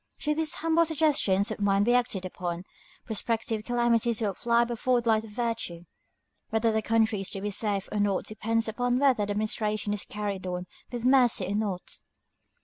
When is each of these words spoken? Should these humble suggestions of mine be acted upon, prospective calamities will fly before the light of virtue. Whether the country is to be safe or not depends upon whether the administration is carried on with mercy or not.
Should 0.17 0.37
these 0.37 0.55
humble 0.55 0.83
suggestions 0.83 1.51
of 1.51 1.59
mine 1.59 1.83
be 1.83 1.93
acted 1.93 2.25
upon, 2.25 2.63
prospective 3.05 3.63
calamities 3.63 4.19
will 4.19 4.33
fly 4.33 4.63
before 4.63 4.99
the 4.99 5.07
light 5.09 5.23
of 5.23 5.29
virtue. 5.29 5.85
Whether 6.49 6.71
the 6.71 6.81
country 6.81 7.21
is 7.21 7.29
to 7.29 7.41
be 7.41 7.51
safe 7.51 7.87
or 7.91 7.99
not 7.99 8.25
depends 8.25 8.67
upon 8.67 8.97
whether 8.97 9.23
the 9.27 9.31
administration 9.31 9.93
is 9.93 10.03
carried 10.03 10.47
on 10.47 10.65
with 10.91 11.05
mercy 11.05 11.45
or 11.45 11.53
not. 11.53 11.99